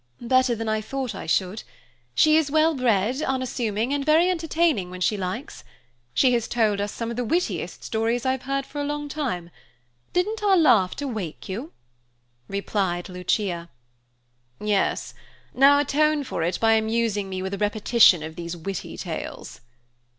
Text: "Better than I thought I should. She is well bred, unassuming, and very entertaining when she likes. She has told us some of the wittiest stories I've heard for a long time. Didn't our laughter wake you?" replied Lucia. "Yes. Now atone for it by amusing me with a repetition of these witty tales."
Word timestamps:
"Better 0.19 0.55
than 0.55 0.67
I 0.67 0.81
thought 0.81 1.13
I 1.13 1.27
should. 1.27 1.61
She 2.15 2.35
is 2.35 2.49
well 2.49 2.73
bred, 2.73 3.21
unassuming, 3.21 3.93
and 3.93 4.03
very 4.03 4.31
entertaining 4.31 4.89
when 4.89 4.99
she 4.99 5.15
likes. 5.15 5.63
She 6.11 6.33
has 6.33 6.47
told 6.47 6.81
us 6.81 6.91
some 6.91 7.11
of 7.11 7.17
the 7.17 7.23
wittiest 7.23 7.83
stories 7.83 8.25
I've 8.25 8.41
heard 8.41 8.65
for 8.65 8.81
a 8.81 8.83
long 8.83 9.07
time. 9.09 9.51
Didn't 10.11 10.41
our 10.41 10.57
laughter 10.57 11.07
wake 11.07 11.47
you?" 11.47 11.71
replied 12.47 13.09
Lucia. 13.09 13.69
"Yes. 14.59 15.13
Now 15.53 15.77
atone 15.77 16.23
for 16.23 16.41
it 16.41 16.59
by 16.59 16.73
amusing 16.73 17.29
me 17.29 17.43
with 17.43 17.53
a 17.53 17.59
repetition 17.59 18.23
of 18.23 18.35
these 18.35 18.57
witty 18.57 18.97
tales." 18.97 19.61